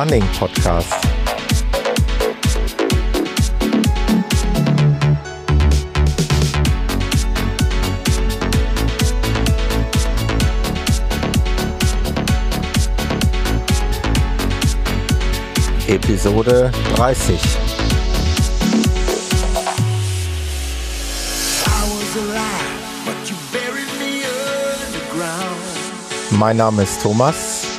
[0.00, 0.94] Running Podcast.
[15.86, 17.38] Episode 30.
[26.30, 27.69] Mein Name ist Thomas.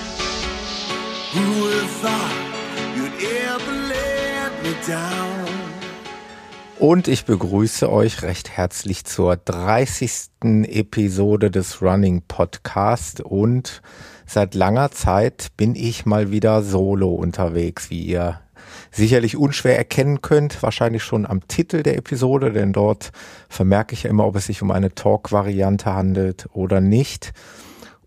[6.79, 10.31] Und ich begrüße euch recht herzlich zur 30.
[10.43, 13.83] Episode des Running Podcast und
[14.25, 18.41] seit langer Zeit bin ich mal wieder solo unterwegs, wie ihr
[18.89, 23.11] sicherlich unschwer erkennen könnt, wahrscheinlich schon am Titel der Episode, denn dort
[23.49, 27.33] vermerke ich ja immer, ob es sich um eine Talk-Variante handelt oder nicht.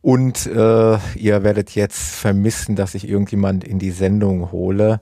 [0.03, 5.01] Und äh, ihr werdet jetzt vermissen, dass ich irgendjemand in die Sendung hole.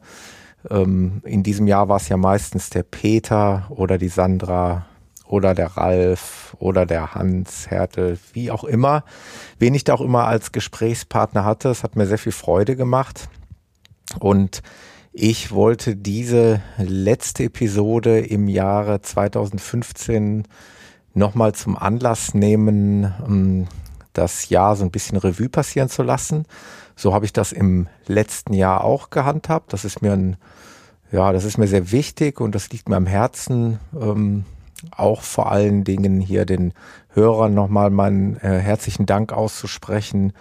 [0.71, 4.87] Ähm, in diesem Jahr war es ja meistens der Peter oder die Sandra
[5.27, 9.05] oder der Ralf oder der Hans Hertel, wie auch immer,
[9.59, 11.71] wen ich da auch immer als Gesprächspartner hatte.
[11.71, 13.29] Es hat mir sehr viel Freude gemacht.
[14.19, 14.63] Und
[15.13, 20.45] ich wollte diese letzte Episode im Jahre 2015
[21.15, 23.69] nochmal zum Anlass nehmen, ähm,
[24.13, 26.45] das Jahr so ein bisschen Revue passieren zu lassen.
[27.03, 29.73] So habe ich das im letzten Jahr auch gehandhabt.
[29.73, 30.37] Das ist mir ein,
[31.11, 33.81] ja, das ist mir sehr wichtig und das liegt mir am Herzen.
[34.01, 34.45] Ähm,
[34.93, 36.73] auch vor allen Dingen hier den
[37.09, 40.33] Hörern nochmal meinen äh, herzlichen Dank auszusprechen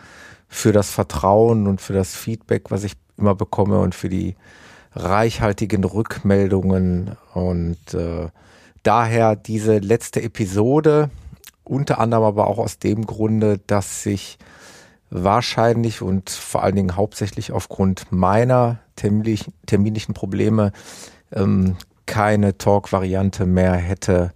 [0.48, 4.36] für das Vertrauen und für das Feedback, was ich immer bekomme und für die
[4.94, 8.28] reichhaltigen Rückmeldungen und äh,
[8.84, 11.10] daher diese letzte Episode
[11.64, 14.38] unter anderem aber auch aus dem Grunde, dass sich
[15.12, 20.72] wahrscheinlich und vor allen Dingen hauptsächlich aufgrund meiner terminlichen, terminlichen Probleme
[21.32, 24.32] ähm, keine Talk-Variante mehr hätte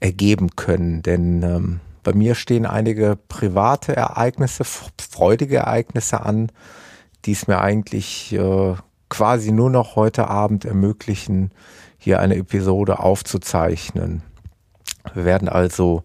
[0.00, 1.02] ergeben können.
[1.02, 6.50] Denn ähm, bei mir stehen einige private Ereignisse, freudige Ereignisse an,
[7.24, 8.74] die es mir eigentlich äh,
[9.08, 11.52] quasi nur noch heute Abend ermöglichen,
[11.96, 14.22] hier eine Episode aufzuzeichnen.
[15.14, 16.02] Wir werden also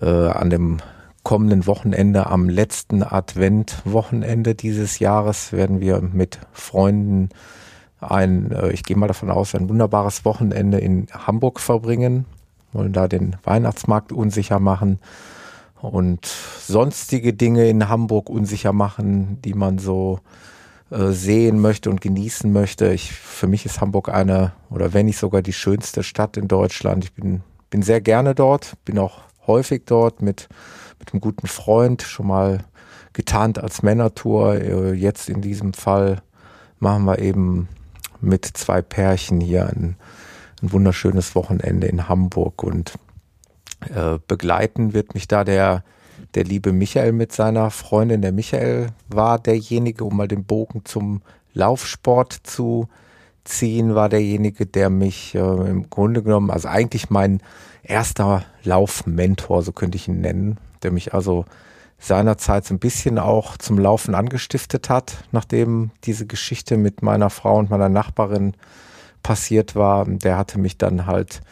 [0.00, 0.78] äh, an dem
[1.22, 7.28] kommenden Wochenende, am letzten Adventwochenende dieses Jahres, werden wir mit Freunden
[8.00, 12.24] ein, äh, ich gehe mal davon aus, ein wunderbares Wochenende in Hamburg verbringen,
[12.72, 14.98] wollen da den Weihnachtsmarkt unsicher machen
[15.82, 20.20] und sonstige Dinge in Hamburg unsicher machen, die man so
[20.90, 22.92] äh, sehen möchte und genießen möchte.
[22.92, 27.04] Ich, für mich ist Hamburg eine oder wenn nicht sogar die schönste Stadt in Deutschland.
[27.04, 30.48] Ich bin, bin sehr gerne dort, bin auch häufig dort mit,
[30.98, 32.60] mit einem guten Freund, schon mal
[33.12, 34.54] getarnt als Männertour.
[34.54, 36.22] Äh, jetzt in diesem Fall
[36.78, 37.68] machen wir eben
[38.20, 39.96] mit zwei Pärchen hier ein,
[40.62, 42.92] ein wunderschönes Wochenende in Hamburg und
[43.94, 45.82] äh, begleiten wird mich da der,
[46.34, 48.22] der liebe Michael mit seiner Freundin.
[48.22, 51.22] Der Michael war derjenige, um mal den Bogen zum
[51.54, 52.88] Laufsport zu
[53.44, 57.40] ziehen, war derjenige, der mich äh, im Grunde genommen, also eigentlich mein
[57.82, 61.44] erster Laufmentor, so könnte ich ihn nennen, der mich also
[61.98, 67.58] seinerzeit so ein bisschen auch zum Laufen angestiftet hat, nachdem diese Geschichte mit meiner Frau
[67.58, 68.54] und meiner Nachbarin
[69.22, 70.06] passiert war.
[70.06, 71.42] Der hatte mich dann halt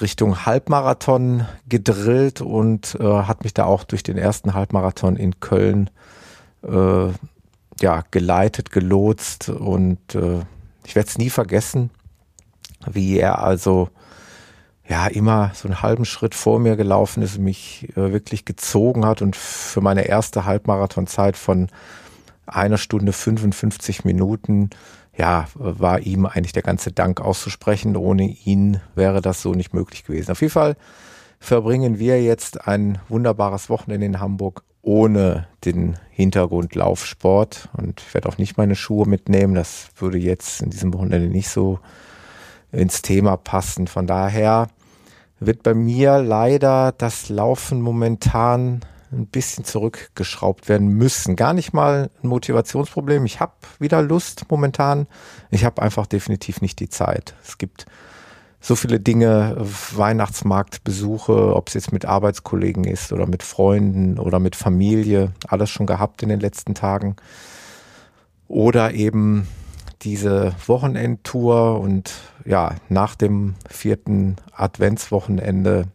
[0.00, 5.90] Richtung Halbmarathon gedrillt und äh, hat mich da auch durch den ersten Halbmarathon in Köln
[6.62, 7.08] äh,
[7.80, 10.40] ja geleitet, gelotst und äh,
[10.84, 11.90] ich werde es nie vergessen,
[12.86, 13.88] wie er also
[14.88, 19.22] ja immer so einen halben Schritt vor mir gelaufen ist, mich äh, wirklich gezogen hat
[19.22, 21.68] und für meine erste Halbmarathonzeit von
[22.46, 24.70] einer Stunde 55 Minuten,
[25.16, 27.96] ja, war ihm eigentlich der ganze Dank auszusprechen.
[27.96, 30.30] Ohne ihn wäre das so nicht möglich gewesen.
[30.30, 30.76] Auf jeden Fall
[31.40, 38.28] verbringen wir jetzt ein wunderbares Wochenende in Hamburg ohne den Hintergrund Laufsport und ich werde
[38.28, 39.54] auch nicht meine Schuhe mitnehmen.
[39.54, 41.80] Das würde jetzt in diesem Wochenende nicht so
[42.72, 43.86] ins Thema passen.
[43.86, 44.68] Von daher
[45.40, 48.80] wird bei mir leider das Laufen momentan
[49.12, 51.36] ein bisschen zurückgeschraubt werden müssen.
[51.36, 53.24] Gar nicht mal ein Motivationsproblem.
[53.24, 55.06] Ich habe wieder Lust momentan.
[55.50, 57.34] Ich habe einfach definitiv nicht die Zeit.
[57.42, 57.86] Es gibt
[58.60, 59.56] so viele Dinge,
[59.94, 65.86] Weihnachtsmarktbesuche, ob es jetzt mit Arbeitskollegen ist oder mit Freunden oder mit Familie, alles schon
[65.86, 67.16] gehabt in den letzten Tagen.
[68.48, 69.46] Oder eben
[70.02, 72.12] diese Wochenendtour und
[72.44, 75.88] ja, nach dem vierten Adventswochenende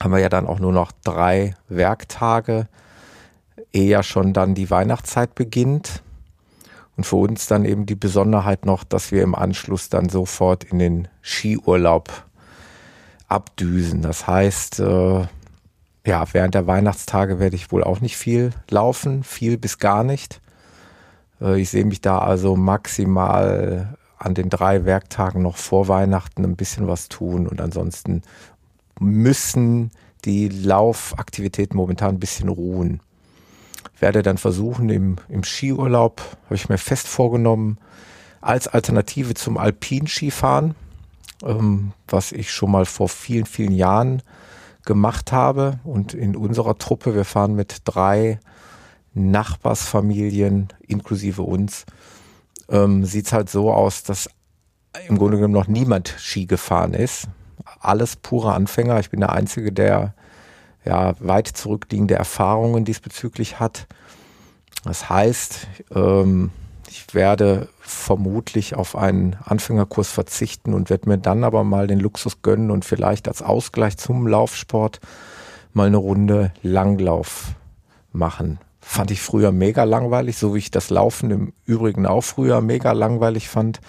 [0.00, 2.68] haben wir ja dann auch nur noch drei Werktage,
[3.72, 6.02] ehe ja schon dann die Weihnachtszeit beginnt.
[6.96, 10.78] Und für uns dann eben die Besonderheit noch, dass wir im Anschluss dann sofort in
[10.78, 12.10] den Skiurlaub
[13.28, 14.00] abdüsen.
[14.00, 15.26] Das heißt, äh,
[16.06, 20.40] ja, während der Weihnachtstage werde ich wohl auch nicht viel laufen, viel bis gar nicht.
[21.40, 26.56] Äh, ich sehe mich da also maximal an den drei Werktagen noch vor Weihnachten ein
[26.56, 28.22] bisschen was tun und ansonsten
[28.98, 29.90] müssen
[30.24, 33.00] die Laufaktivitäten momentan ein bisschen ruhen.
[33.98, 37.78] Werde dann versuchen, im, im Skiurlaub, habe ich mir fest vorgenommen,
[38.40, 40.74] als Alternative zum Alpinskifahren,
[41.44, 44.22] ähm, was ich schon mal vor vielen, vielen Jahren
[44.84, 45.78] gemacht habe.
[45.84, 48.38] Und in unserer Truppe, wir fahren mit drei
[49.16, 51.86] Nachbarsfamilien inklusive uns,
[52.68, 54.28] ähm, sieht es halt so aus, dass
[55.08, 57.28] im Grunde genommen noch niemand Ski gefahren ist.
[57.80, 59.00] Alles pure Anfänger.
[59.00, 60.14] Ich bin der Einzige, der
[60.84, 63.86] ja weit zurückliegende Erfahrungen diesbezüglich hat.
[64.84, 66.50] Das heißt, ähm,
[66.88, 72.42] ich werde vermutlich auf einen Anfängerkurs verzichten und werde mir dann aber mal den Luxus
[72.42, 75.00] gönnen und vielleicht als Ausgleich zum Laufsport
[75.72, 77.52] mal eine Runde Langlauf
[78.12, 78.58] machen.
[78.88, 82.92] Fand ich früher mega langweilig, so wie ich das Laufen im Übrigen auch früher mega
[82.92, 83.80] langweilig fand.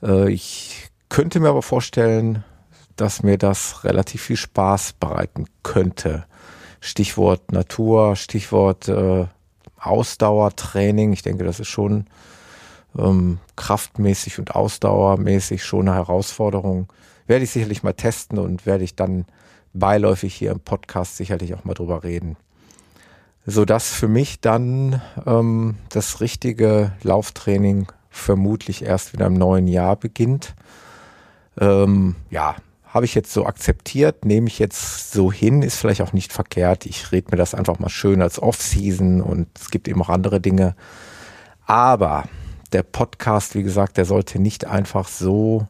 [0.00, 2.44] Äh, ich könnte mir aber vorstellen,
[2.94, 6.24] dass mir das relativ viel Spaß bereiten könnte.
[6.80, 9.26] Stichwort Natur, Stichwort äh,
[9.76, 11.12] Ausdauertraining.
[11.12, 12.06] Ich denke, das ist schon
[12.96, 16.86] ähm, kraftmäßig und ausdauermäßig schon eine Herausforderung.
[17.26, 19.26] Werde ich sicherlich mal testen und werde ich dann
[19.74, 22.36] beiläufig hier im Podcast sicherlich auch mal drüber reden.
[23.44, 30.54] Sodass für mich dann ähm, das richtige Lauftraining vermutlich erst wieder im neuen Jahr beginnt.
[31.58, 32.56] Ähm, ja,
[32.86, 36.84] habe ich jetzt so akzeptiert, nehme ich jetzt so hin, ist vielleicht auch nicht verkehrt.
[36.84, 40.40] Ich rede mir das einfach mal schön als Off-Season und es gibt eben auch andere
[40.40, 40.76] Dinge.
[41.66, 42.24] Aber
[42.72, 45.66] der Podcast, wie gesagt, der sollte nicht einfach so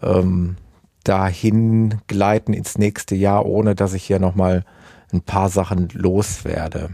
[0.00, 0.56] ähm,
[1.04, 4.64] dahin gleiten ins nächste Jahr, ohne dass ich hier nochmal
[5.12, 6.90] ein paar Sachen loswerde.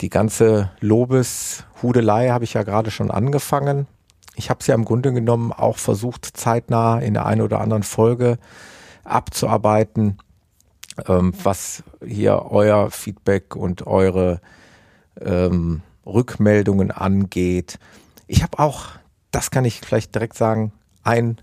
[0.00, 3.86] Die ganze Lobeshudelei habe ich ja gerade schon angefangen
[4.40, 7.82] ich habe es ja im Grunde genommen auch versucht, zeitnah in der einen oder anderen
[7.82, 8.38] Folge
[9.04, 10.18] abzuarbeiten,
[11.06, 14.40] ähm, was hier euer Feedback und eure
[15.20, 17.78] ähm, Rückmeldungen angeht.
[18.26, 18.86] Ich habe auch,
[19.30, 20.72] das kann ich vielleicht direkt sagen,
[21.02, 21.38] einen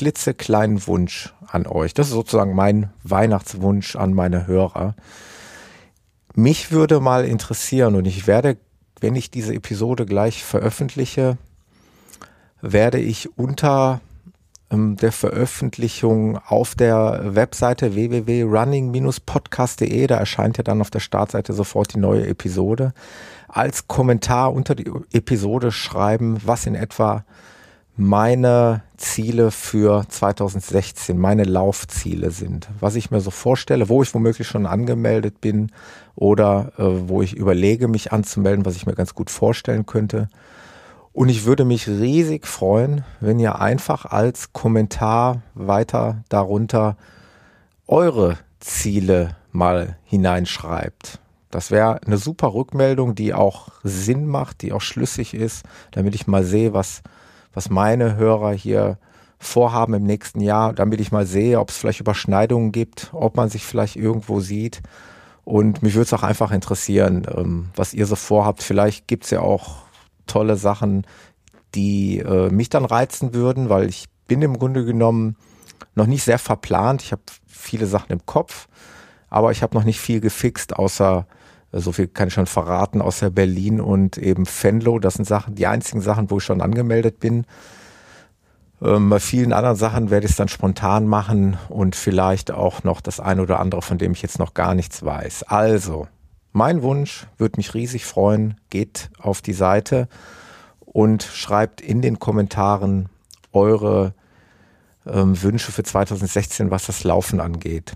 [0.00, 1.92] klitzekleinen Wunsch an euch.
[1.92, 4.94] Das ist sozusagen mein Weihnachtswunsch an meine Hörer.
[6.34, 8.56] Mich würde mal interessieren und ich werde,
[8.98, 11.36] wenn ich diese Episode gleich veröffentliche,
[12.62, 14.00] werde ich unter
[14.70, 21.92] ähm, der Veröffentlichung auf der Webseite www.running-podcast.de, da erscheint ja dann auf der Startseite sofort
[21.92, 22.94] die neue Episode,
[23.48, 27.26] als Kommentar unter die Episode schreiben, was in etwa
[27.96, 34.46] meine Ziele für 2016, meine Laufziele sind, was ich mir so vorstelle, wo ich womöglich
[34.46, 35.70] schon angemeldet bin
[36.14, 40.28] oder äh, wo ich überlege, mich anzumelden, was ich mir ganz gut vorstellen könnte.
[41.12, 46.96] Und ich würde mich riesig freuen, wenn ihr einfach als Kommentar weiter darunter
[47.86, 51.18] eure Ziele mal hineinschreibt.
[51.50, 56.28] Das wäre eine super Rückmeldung, die auch Sinn macht, die auch schlüssig ist, damit ich
[56.28, 57.02] mal sehe, was,
[57.52, 58.98] was meine Hörer hier
[59.38, 63.48] vorhaben im nächsten Jahr, damit ich mal sehe, ob es vielleicht Überschneidungen gibt, ob man
[63.48, 64.82] sich vielleicht irgendwo sieht.
[65.44, 68.62] Und mich würde es auch einfach interessieren, ähm, was ihr so vorhabt.
[68.62, 69.78] Vielleicht gibt es ja auch
[70.26, 71.06] tolle Sachen,
[71.74, 75.36] die äh, mich dann reizen würden, weil ich bin im Grunde genommen
[75.94, 77.02] noch nicht sehr verplant.
[77.02, 78.68] Ich habe viele Sachen im Kopf,
[79.28, 81.26] aber ich habe noch nicht viel gefixt, außer
[81.72, 84.98] so viel kann ich schon verraten, außer Berlin und eben Fenlo.
[84.98, 87.46] Das sind Sachen, die einzigen Sachen, wo ich schon angemeldet bin.
[88.82, 93.00] Ähm, bei vielen anderen Sachen werde ich es dann spontan machen und vielleicht auch noch
[93.00, 95.44] das eine oder andere, von dem ich jetzt noch gar nichts weiß.
[95.44, 96.08] Also,
[96.52, 98.56] mein Wunsch würde mich riesig freuen.
[98.70, 100.08] Geht auf die Seite
[100.80, 103.08] und schreibt in den Kommentaren
[103.52, 104.14] eure
[105.06, 107.92] ähm, Wünsche für 2016, was das Laufen angeht.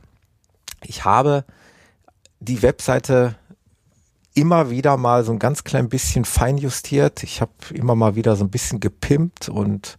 [0.83, 1.45] Ich habe
[2.41, 3.37] die Webseite
[4.35, 7.23] immer wieder mal so ein ganz klein bisschen feinjustiert.
[7.23, 9.97] Ich habe immer mal wieder so ein bisschen gepimpt und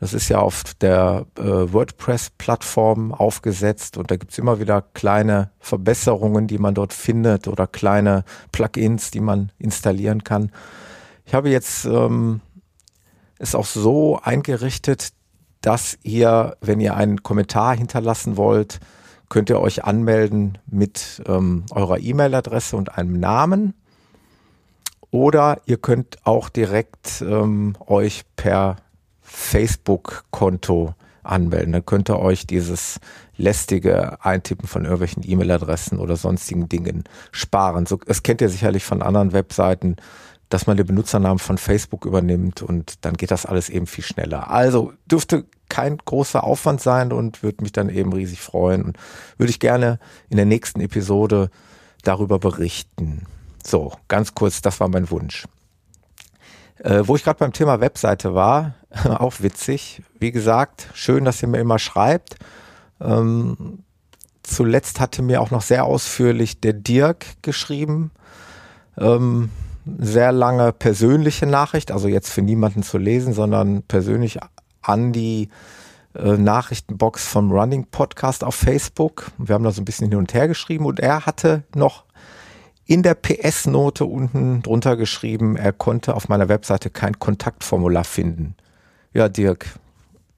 [0.00, 6.46] das ist ja auf der äh, WordPress-Plattform aufgesetzt und da gibt's immer wieder kleine Verbesserungen,
[6.46, 10.50] die man dort findet oder kleine Plugins, die man installieren kann.
[11.26, 12.40] Ich habe jetzt ähm,
[13.38, 15.10] es auch so eingerichtet,
[15.60, 18.80] dass ihr, wenn ihr einen Kommentar hinterlassen wollt,
[19.34, 23.74] könnt ihr euch anmelden mit ähm, eurer E-Mail-Adresse und einem Namen
[25.10, 28.76] Oder ihr könnt auch direkt ähm, euch per
[29.22, 31.72] Facebook-Konto anmelden.
[31.72, 33.00] Dann könnt ihr euch dieses
[33.36, 37.86] lästige Eintippen von irgendwelchen E-Mail-Adressen oder sonstigen Dingen sparen.
[37.86, 39.96] So, das kennt ihr sicherlich von anderen Webseiten,
[40.48, 44.48] dass man den Benutzernamen von Facebook übernimmt und dann geht das alles eben viel schneller.
[44.48, 48.98] Also dürfte kein großer Aufwand sein und würde mich dann eben riesig freuen und
[49.38, 51.50] würde ich gerne in der nächsten Episode
[52.02, 53.26] darüber berichten.
[53.64, 55.46] So, ganz kurz, das war mein Wunsch.
[56.78, 60.02] Äh, wo ich gerade beim Thema Webseite war, auch witzig.
[60.18, 62.36] Wie gesagt, schön, dass ihr mir immer schreibt.
[63.00, 63.84] Ähm,
[64.42, 68.10] zuletzt hatte mir auch noch sehr ausführlich der Dirk geschrieben.
[68.98, 69.50] Ähm,
[69.98, 74.38] sehr lange persönliche Nachricht, also jetzt für niemanden zu lesen, sondern persönlich
[74.84, 75.48] an die
[76.14, 79.30] äh, Nachrichtenbox vom Running Podcast auf Facebook.
[79.38, 82.04] Wir haben da so ein bisschen hin und her geschrieben und er hatte noch
[82.86, 88.54] in der PS-Note unten drunter geschrieben, er konnte auf meiner Webseite kein Kontaktformular finden.
[89.14, 89.66] Ja, Dirk,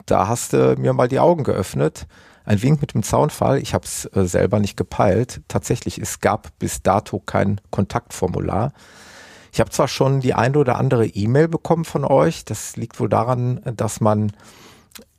[0.06, 2.06] da hast du mir mal die Augen geöffnet.
[2.44, 3.58] Ein Wink mit dem Zaunfall.
[3.58, 5.40] Ich habe es äh, selber nicht gepeilt.
[5.48, 8.72] Tatsächlich, es gab bis dato kein Kontaktformular.
[9.56, 12.44] Ich habe zwar schon die eine oder andere E-Mail bekommen von euch.
[12.44, 14.32] Das liegt wohl daran, dass man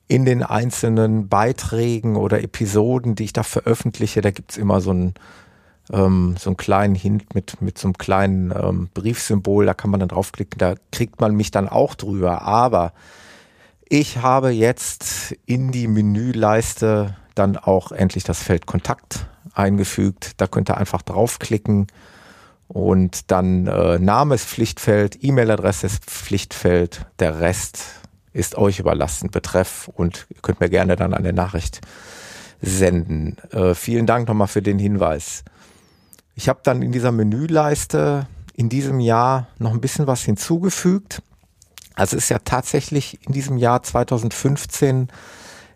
[0.08, 5.16] in den einzelnen Beiträgen oder Episoden, die ich da veröffentliche, da gibt's immer so ein
[5.92, 10.02] ähm, so einen kleinen Hint mit, mit so einem kleinen ähm, Briefsymbol, da kann man
[10.02, 12.44] dann draufklicken, da kriegt man mich dann auch drüber.
[12.44, 12.94] Aber
[13.90, 19.26] ich habe jetzt in die Menüleiste dann auch endlich das Feld Kontakt
[19.56, 20.40] eingefügt.
[20.40, 21.88] Da könnt ihr einfach draufklicken
[22.68, 27.84] und dann äh, Name ist Pflichtfeld, E-Mail-Adresse ist Pflichtfeld, der Rest
[28.34, 31.82] ist euch überlassen, Betreff und ihr könnt mir gerne dann eine Nachricht
[32.62, 33.38] senden.
[33.52, 35.44] Äh, vielen Dank nochmal für den Hinweis.
[36.36, 41.22] Ich habe dann in dieser Menüleiste in diesem Jahr noch ein bisschen was hinzugefügt.
[41.96, 45.08] Also ist ja tatsächlich in diesem Jahr 2015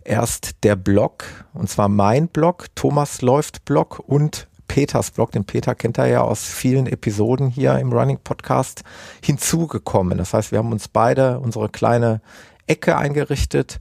[0.03, 5.75] erst der Blog, und zwar mein Blog, Thomas läuft Blog und Peters Blog, den Peter
[5.75, 8.83] kennt er ja aus vielen Episoden hier im Running Podcast,
[9.21, 10.17] hinzugekommen.
[10.17, 12.21] Das heißt, wir haben uns beide unsere kleine
[12.67, 13.79] Ecke eingerichtet.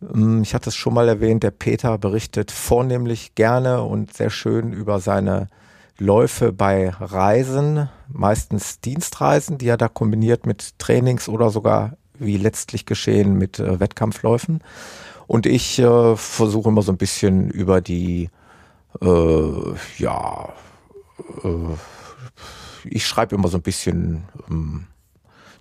[0.00, 4.72] Hm, ich hatte es schon mal erwähnt, der Peter berichtet vornehmlich gerne und sehr schön
[4.72, 5.48] über seine
[5.98, 12.86] Läufe bei Reisen, meistens Dienstreisen, die er da kombiniert mit Trainings oder sogar wie letztlich
[12.86, 14.62] geschehen mit äh, Wettkampfläufen.
[15.26, 18.30] Und ich äh, versuche immer so ein bisschen über die,
[19.00, 20.48] äh, ja,
[21.44, 21.74] äh,
[22.84, 24.86] ich schreibe immer so ein bisschen ähm,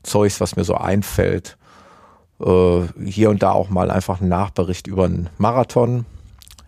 [0.04, 1.58] Zeugs, was mir so einfällt.
[2.40, 6.06] Äh, hier und da auch mal einfach einen Nachbericht über einen Marathon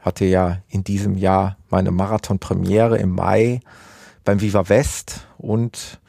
[0.01, 3.60] hatte ja in diesem Jahr meine Marathon-Premiere im Mai
[4.24, 6.00] beim Viva West und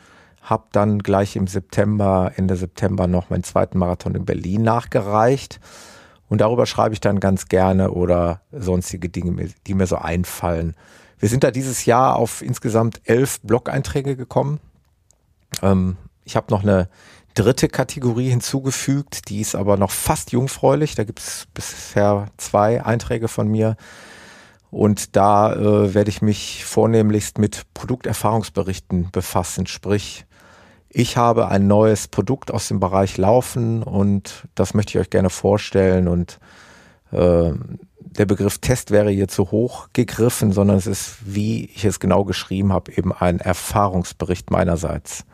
[0.42, 5.61] habe dann gleich im September, Ende September noch meinen zweiten Marathon in Berlin nachgereicht.
[6.30, 10.75] Und darüber schreibe ich dann ganz gerne oder sonstige Dinge, die mir so einfallen.
[11.18, 14.60] Wir sind da dieses Jahr auf insgesamt elf Blog-Einträge gekommen.
[15.60, 16.88] Ähm, ich habe noch eine
[17.34, 20.94] dritte Kategorie hinzugefügt, die ist aber noch fast jungfräulich.
[20.94, 23.76] Da gibt es bisher zwei Einträge von mir.
[24.70, 29.66] Und da äh, werde ich mich vornehmlichst mit Produkterfahrungsberichten befassen.
[29.66, 30.26] Sprich,
[30.90, 35.30] ich habe ein neues Produkt aus dem Bereich Laufen und das möchte ich euch gerne
[35.30, 36.09] vorstellen.
[36.09, 36.38] Und
[37.12, 37.52] äh,
[37.99, 42.25] der Begriff Test wäre hier zu hoch gegriffen, sondern es ist, wie ich es genau
[42.25, 45.25] geschrieben habe, eben ein Erfahrungsbericht meinerseits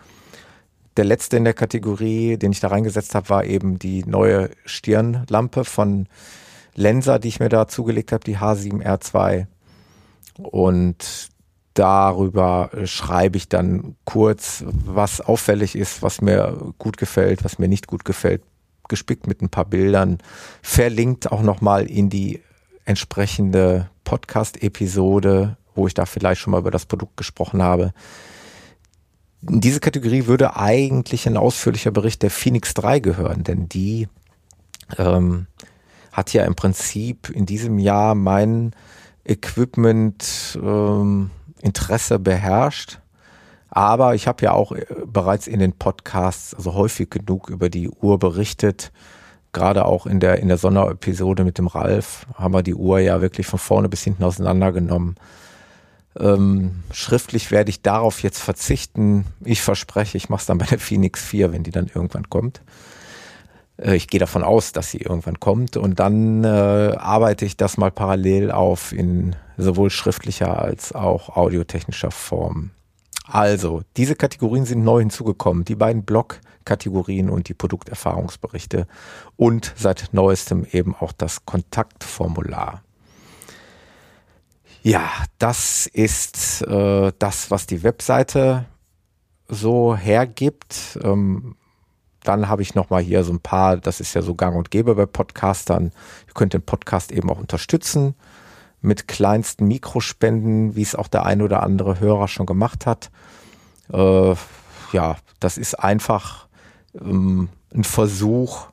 [0.96, 5.64] der letzte in der Kategorie, den ich da reingesetzt habe, war eben die neue Stirnlampe
[5.64, 6.08] von
[6.74, 9.46] Lenser, die ich mir da zugelegt habe, die H7R2.
[10.38, 11.28] Und
[11.78, 17.86] darüber schreibe ich dann kurz, was auffällig ist, was mir gut gefällt, was mir nicht
[17.86, 18.42] gut gefällt,
[18.88, 20.18] gespickt mit ein paar Bildern,
[20.62, 22.40] verlinkt auch nochmal in die
[22.84, 27.92] entsprechende Podcast-Episode, wo ich da vielleicht schon mal über das Produkt gesprochen habe.
[29.48, 34.08] In diese Kategorie würde eigentlich ein ausführlicher Bericht der Phoenix 3 gehören, denn die
[34.96, 35.46] ähm,
[36.12, 38.72] hat ja im Prinzip in diesem Jahr mein
[39.24, 41.30] Equipment ähm,
[41.60, 42.98] Interesse beherrscht.
[43.68, 47.90] Aber ich habe ja auch äh, bereits in den Podcasts also häufig genug über die
[47.90, 48.92] Uhr berichtet.
[49.52, 53.20] Gerade auch in der, in der Sonderepisode mit dem Ralf haben wir die Uhr ja
[53.20, 55.16] wirklich von vorne bis hinten auseinandergenommen.
[56.18, 59.26] Ähm, schriftlich werde ich darauf jetzt verzichten.
[59.44, 62.62] Ich verspreche, ich mache es dann bei der Phoenix 4, wenn die dann irgendwann kommt.
[63.78, 67.76] Äh, ich gehe davon aus, dass sie irgendwann kommt und dann äh, arbeite ich das
[67.76, 72.70] mal parallel auf in sowohl schriftlicher als auch audiotechnischer Form.
[73.28, 75.64] Also, diese Kategorien sind neu hinzugekommen.
[75.64, 78.86] Die beiden Blog-Kategorien und die Produkterfahrungsberichte
[79.36, 82.82] und seit neuestem eben auch das Kontaktformular.
[84.82, 88.66] Ja, das ist äh, das, was die Webseite
[89.48, 91.00] so hergibt.
[91.02, 91.56] Ähm,
[92.26, 94.70] dann habe ich noch mal hier so ein paar, das ist ja so gang und
[94.70, 95.92] gäbe bei Podcastern.
[96.26, 98.14] Ihr könnt den Podcast eben auch unterstützen
[98.80, 103.10] mit kleinsten Mikrospenden, wie es auch der ein oder andere Hörer schon gemacht hat.
[103.92, 104.34] Äh,
[104.92, 106.46] ja, das ist einfach
[107.00, 108.68] ähm, ein Versuch,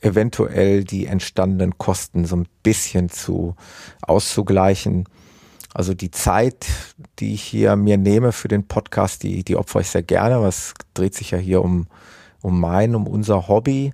[0.00, 3.54] eventuell die entstandenen Kosten so ein bisschen zu
[4.02, 5.06] auszugleichen.
[5.72, 6.66] Also die Zeit,
[7.18, 10.44] die ich hier mir nehme für den Podcast, die, die opfere ich sehr gerne.
[10.46, 11.86] Es dreht sich ja hier um,
[12.42, 13.92] um mein, um unser Hobby.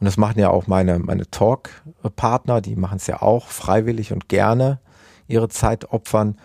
[0.00, 4.28] Und das machen ja auch meine, meine Talk-Partner, die machen es ja auch freiwillig und
[4.28, 4.80] gerne
[5.28, 6.36] ihre Zeit opfern.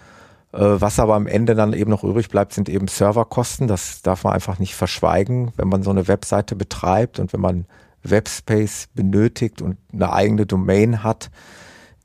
[0.52, 3.68] Äh, was aber am Ende dann eben noch übrig bleibt, sind eben Serverkosten.
[3.68, 7.66] Das darf man einfach nicht verschweigen, wenn man so eine Webseite betreibt und wenn man
[8.04, 11.30] Webspace benötigt und eine eigene Domain hat,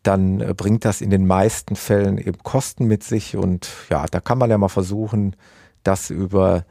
[0.02, 4.20] dann äh, bringt das in den meisten Fällen eben Kosten mit sich und ja, da
[4.20, 5.36] kann man ja mal versuchen,
[5.82, 6.64] das über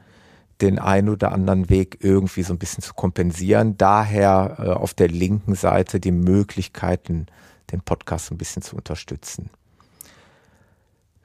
[0.61, 3.77] den einen oder anderen Weg irgendwie so ein bisschen zu kompensieren.
[3.77, 7.27] Daher äh, auf der linken Seite die Möglichkeiten,
[7.71, 9.49] den Podcast ein bisschen zu unterstützen.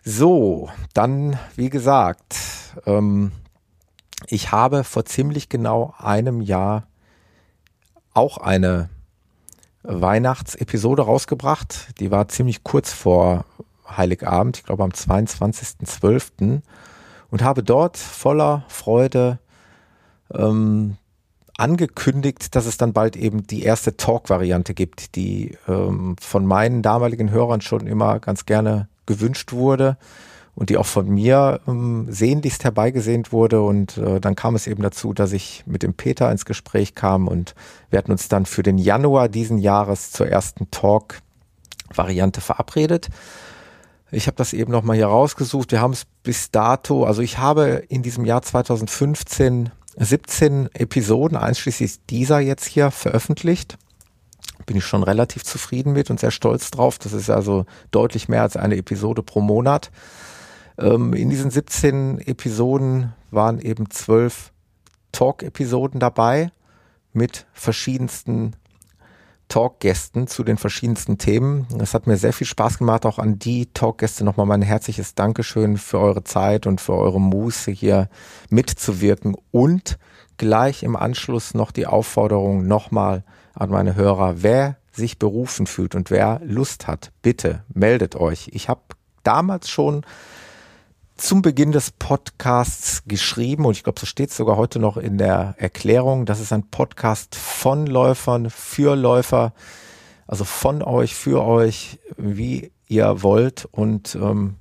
[0.04, 2.36] So, dann, wie gesagt,
[2.86, 3.32] ähm,
[4.26, 6.86] ich habe vor ziemlich genau einem Jahr
[8.14, 8.88] auch eine
[9.82, 12.00] Weihnachtsepisode rausgebracht.
[12.00, 13.44] Die war ziemlich kurz vor
[13.88, 16.62] Heiligabend, ich glaube am 22.12.
[17.30, 19.38] und habe dort voller Freude
[20.32, 20.96] ähm,
[21.56, 27.30] angekündigt, dass es dann bald eben die erste Talk-Variante gibt, die ähm, von meinen damaligen
[27.30, 29.96] Hörern schon immer ganz gerne gewünscht wurde
[30.54, 33.62] und die auch von mir ähm, sehnlichst herbeigesehnt wurde.
[33.62, 37.26] Und äh, dann kam es eben dazu, dass ich mit dem Peter ins Gespräch kam
[37.26, 37.54] und
[37.90, 43.08] wir hatten uns dann für den Januar diesen Jahres zur ersten Talk-Variante verabredet.
[44.10, 45.70] Ich habe das eben nochmal hier rausgesucht.
[45.72, 52.04] Wir haben es bis dato, also ich habe in diesem Jahr 2015 17 Episoden, einschließlich
[52.04, 53.78] dieser jetzt hier, veröffentlicht
[54.66, 56.98] bin ich schon relativ zufrieden mit und sehr stolz drauf.
[56.98, 59.90] Das ist also deutlich mehr als eine Episode pro Monat.
[60.76, 64.52] Ähm, in diesen 17 Episoden waren eben zwölf
[65.12, 66.52] Talk-Episoden dabei
[67.14, 68.52] mit verschiedensten
[69.48, 71.66] Talkgästen zu den verschiedensten Themen.
[71.80, 75.78] Es hat mir sehr viel Spaß gemacht, auch an die Talkgäste nochmal mein herzliches Dankeschön
[75.78, 78.08] für eure Zeit und für eure Muße hier
[78.50, 79.98] mitzuwirken und
[80.36, 86.10] gleich im Anschluss noch die Aufforderung nochmal an meine Hörer, wer sich berufen fühlt und
[86.10, 88.50] wer Lust hat, bitte meldet euch.
[88.52, 88.80] Ich habe
[89.22, 90.04] damals schon
[91.18, 95.18] zum Beginn des Podcasts geschrieben und ich glaube, so steht es sogar heute noch in
[95.18, 99.52] der Erklärung, das ist ein Podcast von Läufern, für Läufer,
[100.26, 104.56] also von euch, für euch, wie ihr wollt und ähm,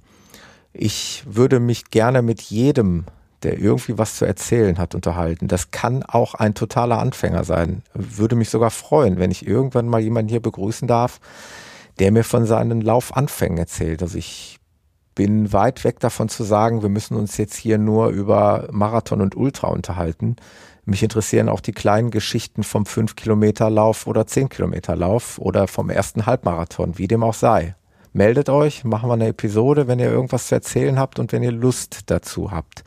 [0.74, 3.06] ich würde mich gerne mit jedem
[3.44, 5.48] der irgendwie was zu erzählen hat, unterhalten.
[5.48, 7.84] Das kann auch ein totaler Anfänger sein.
[7.94, 11.20] Würde mich sogar freuen, wenn ich irgendwann mal jemanden hier begrüßen darf,
[12.00, 14.02] der mir von seinen Laufanfängen erzählt.
[14.02, 14.60] Also ich
[15.18, 19.36] bin weit weg davon zu sagen, wir müssen uns jetzt hier nur über Marathon und
[19.36, 20.36] Ultra unterhalten.
[20.86, 27.08] Mich interessieren auch die kleinen Geschichten vom 5-Kilometer-Lauf oder 10-Kilometer-Lauf oder vom ersten Halbmarathon, wie
[27.08, 27.76] dem auch sei.
[28.14, 31.52] Meldet euch, machen wir eine Episode, wenn ihr irgendwas zu erzählen habt und wenn ihr
[31.52, 32.84] Lust dazu habt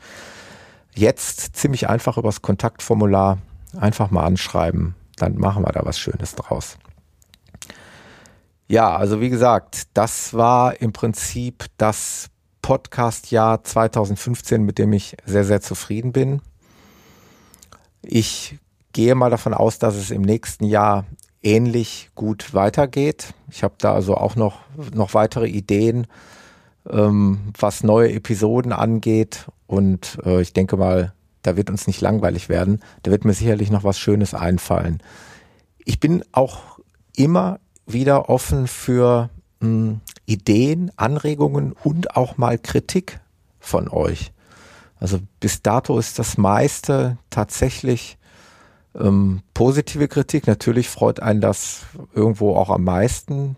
[0.95, 3.37] jetzt ziemlich einfach übers Kontaktformular
[3.77, 6.77] einfach mal anschreiben, dann machen wir da was Schönes draus.
[8.71, 12.29] Ja, also wie gesagt, das war im Prinzip das
[12.61, 16.41] Podcast-Jahr 2015, mit dem ich sehr, sehr zufrieden bin.
[18.01, 18.59] Ich
[18.93, 21.03] gehe mal davon aus, dass es im nächsten Jahr
[21.43, 23.33] ähnlich gut weitergeht.
[23.49, 24.61] Ich habe da also auch noch,
[24.93, 26.07] noch weitere Ideen,
[26.89, 32.47] ähm, was neue Episoden angeht und äh, ich denke mal, da wird uns nicht langweilig
[32.47, 32.79] werden.
[33.03, 35.03] Da wird mir sicherlich noch was Schönes einfallen.
[35.83, 36.79] Ich bin auch
[37.17, 37.59] immer
[37.93, 43.19] wieder offen für mh, hm, Ideen, Anregungen und auch mal Kritik
[43.59, 44.31] von euch.
[44.99, 48.17] Also bis dato ist das meiste tatsächlich
[48.99, 50.47] ähm, positive Kritik.
[50.47, 51.81] Natürlich freut einen das
[52.13, 53.55] irgendwo auch am meisten.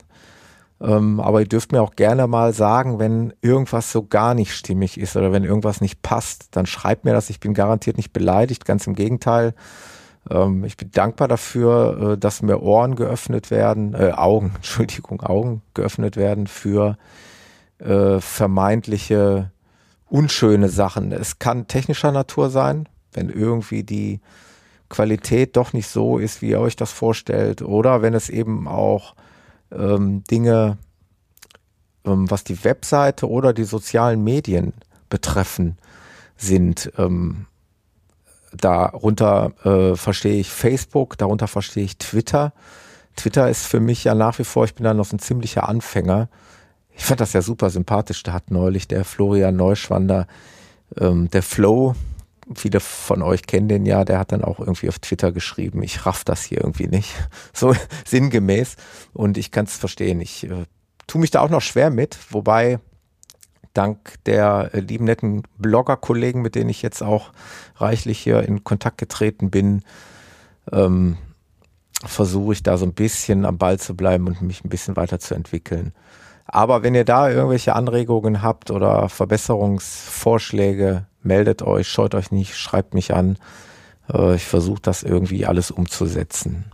[0.82, 5.00] Ähm, aber ihr dürft mir auch gerne mal sagen, wenn irgendwas so gar nicht stimmig
[5.00, 7.30] ist oder wenn irgendwas nicht passt, dann schreibt mir das.
[7.30, 9.54] Ich bin garantiert nicht beleidigt, ganz im Gegenteil.
[10.30, 15.62] Ähm, ich bin dankbar dafür, äh, dass mir Ohren geöffnet werden, äh, Augen, Entschuldigung, Augen
[15.74, 16.98] geöffnet werden für
[17.80, 19.52] äh, vermeintliche
[20.08, 21.12] unschöne Sachen.
[21.12, 24.22] Es kann technischer Natur sein, wenn irgendwie die
[24.90, 29.16] Qualität doch nicht so ist, wie ihr euch das vorstellt, oder wenn es eben auch
[29.72, 30.78] ähm, Dinge,
[32.06, 34.74] ähm, was die Webseite oder die sozialen Medien
[35.10, 35.78] betreffen,
[36.38, 36.92] sind.
[36.98, 37.48] Ähm,
[38.58, 42.54] darunter äh, verstehe ich Facebook, darunter verstehe ich Twitter.
[43.16, 46.30] Twitter ist für mich ja nach wie vor, ich bin da noch ein ziemlicher Anfänger.
[46.96, 48.24] Ich fand das ja super sympathisch.
[48.24, 50.28] Da hat neulich der Florian Neuschwander,
[51.00, 51.96] ähm, der Flow,
[52.56, 56.06] viele von euch kennen den ja, der hat dann auch irgendwie auf Twitter geschrieben, ich
[56.06, 57.10] raff das hier irgendwie nicht.
[57.54, 58.76] So sinngemäß.
[59.14, 60.22] Und ich kann es verstehen.
[60.22, 60.66] Ich äh,
[61.08, 62.80] tue mich da auch noch schwer mit, wobei
[63.74, 67.32] dank der äh, lieben netten Blogger-Kollegen, mit denen ich jetzt auch
[67.78, 69.84] reichlich hier in Kontakt getreten bin,
[70.72, 71.18] ähm,
[72.06, 75.94] versuche ich da so ein bisschen am Ball zu bleiben und mich ein bisschen weiterzuentwickeln.
[76.46, 82.94] Aber wenn ihr da irgendwelche Anregungen habt oder Verbesserungsvorschläge, meldet euch, scheut euch nicht, schreibt
[82.94, 83.38] mich an.
[84.12, 86.66] Äh, ich versuche das irgendwie alles umzusetzen.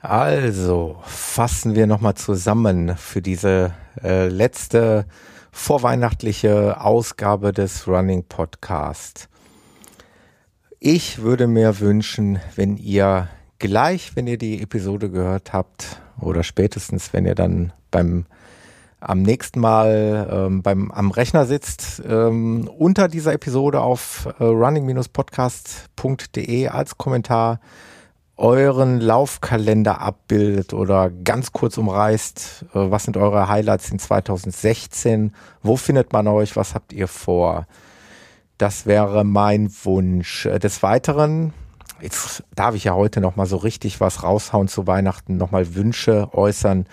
[0.00, 5.06] Also fassen wir nochmal zusammen für diese äh, letzte
[5.54, 9.28] vorweihnachtliche Ausgabe des Running Podcast.
[10.80, 13.28] Ich würde mir wünschen, wenn ihr
[13.60, 18.26] gleich, wenn ihr die Episode gehört habt oder spätestens, wenn ihr dann beim
[19.00, 26.68] am nächsten Mal ähm, beim am Rechner sitzt, ähm, unter dieser Episode auf äh, running-podcast.de
[26.68, 27.60] als Kommentar
[28.36, 35.76] euren Laufkalender abbildet oder ganz kurz umreißt, äh, was sind eure Highlights in 2016, wo
[35.76, 37.66] findet man euch, was habt ihr vor?
[38.58, 40.46] Das wäre mein Wunsch.
[40.46, 41.52] Äh, des Weiteren,
[42.00, 46.86] jetzt darf ich ja heute nochmal so richtig was raushauen zu Weihnachten, nochmal Wünsche äußern.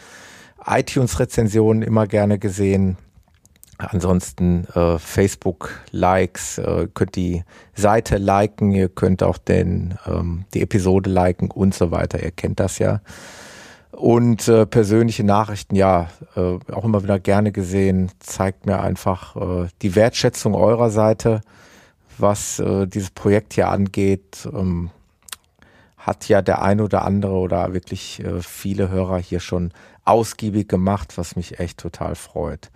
[0.63, 2.97] iTunes-Rezensionen immer gerne gesehen.
[3.89, 11.09] Ansonsten äh, Facebook-Likes, äh, könnt die Seite liken, ihr könnt auch den, ähm, die Episode
[11.09, 12.21] liken und so weiter.
[12.21, 13.01] Ihr kennt das ja.
[13.91, 19.67] Und äh, persönliche Nachrichten, ja, äh, auch immer wieder gerne gesehen, zeigt mir einfach äh,
[19.81, 21.41] die Wertschätzung eurer Seite,
[22.17, 24.47] was äh, dieses Projekt hier angeht.
[24.53, 24.91] Ähm,
[25.97, 29.71] hat ja der ein oder andere oder wirklich äh, viele Hörer hier schon
[30.03, 32.71] ausgiebig gemacht, was mich echt total freut.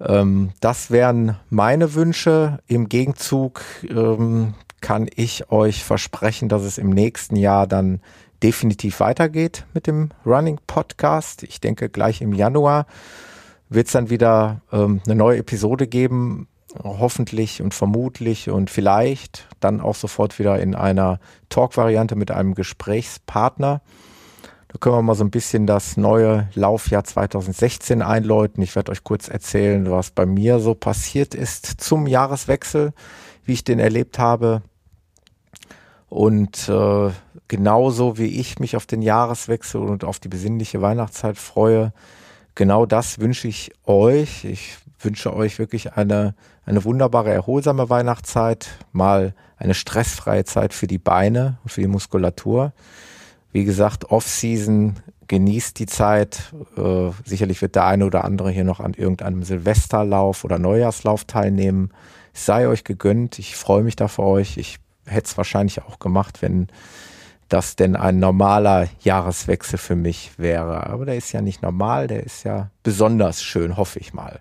[0.00, 2.58] Ähm, das wären meine Wünsche.
[2.66, 8.00] Im Gegenzug ähm, kann ich euch versprechen, dass es im nächsten Jahr dann
[8.42, 11.42] definitiv weitergeht mit dem Running Podcast.
[11.42, 12.86] Ich denke, gleich im Januar
[13.68, 16.48] wird es dann wieder ähm, eine neue Episode geben,
[16.82, 23.82] hoffentlich und vermutlich und vielleicht dann auch sofort wieder in einer Talk-Variante mit einem Gesprächspartner.
[24.72, 28.62] Da können wir mal so ein bisschen das neue Laufjahr 2016 einläuten.
[28.62, 32.92] Ich werde euch kurz erzählen, was bei mir so passiert ist zum Jahreswechsel,
[33.44, 34.62] wie ich den erlebt habe.
[36.08, 37.10] Und äh,
[37.48, 41.92] genauso wie ich mich auf den Jahreswechsel und auf die besinnliche Weihnachtszeit freue,
[42.54, 44.44] genau das wünsche ich euch.
[44.44, 50.98] Ich wünsche euch wirklich eine, eine wunderbare, erholsame Weihnachtszeit, mal eine stressfreie Zeit für die
[50.98, 52.72] Beine und für die Muskulatur.
[53.52, 54.96] Wie gesagt, Off-Season,
[55.30, 56.52] genießt die Zeit.
[56.76, 61.92] Äh, sicherlich wird der eine oder andere hier noch an irgendeinem Silvesterlauf oder Neujahrslauf teilnehmen.
[62.34, 63.38] Es sei euch gegönnt.
[63.38, 64.56] Ich freue mich da für euch.
[64.58, 66.66] Ich hätte es wahrscheinlich auch gemacht, wenn
[67.48, 70.88] das denn ein normaler Jahreswechsel für mich wäre.
[70.88, 74.40] Aber der ist ja nicht normal, der ist ja besonders schön, hoffe ich mal.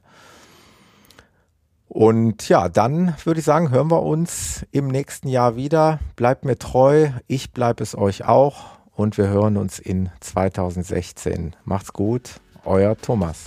[1.87, 5.99] Und ja, dann würde ich sagen, hören wir uns im nächsten Jahr wieder.
[6.15, 11.55] Bleibt mir treu, ich bleibe es euch auch und wir hören uns in 2016.
[11.63, 13.45] Macht's gut, euer Thomas.